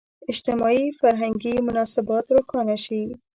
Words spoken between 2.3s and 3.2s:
روښانه شي.